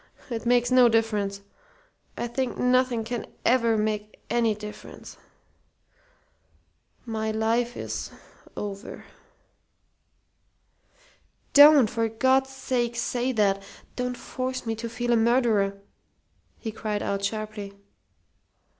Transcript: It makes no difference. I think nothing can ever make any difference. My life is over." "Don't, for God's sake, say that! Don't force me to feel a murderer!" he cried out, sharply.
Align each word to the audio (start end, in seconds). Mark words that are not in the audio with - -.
It 0.31 0.47
makes 0.47 0.71
no 0.71 0.89
difference. 0.89 1.41
I 2.17 2.25
think 2.25 2.57
nothing 2.57 3.03
can 3.03 3.27
ever 3.45 3.77
make 3.77 4.19
any 4.31 4.55
difference. 4.55 5.15
My 7.05 7.29
life 7.29 7.77
is 7.77 8.09
over." 8.57 9.05
"Don't, 11.53 11.87
for 11.87 12.09
God's 12.09 12.49
sake, 12.49 12.95
say 12.95 13.31
that! 13.33 13.61
Don't 13.95 14.17
force 14.17 14.65
me 14.65 14.73
to 14.77 14.89
feel 14.89 15.13
a 15.13 15.15
murderer!" 15.15 15.79
he 16.57 16.71
cried 16.71 17.03
out, 17.03 17.23
sharply. 17.23 17.73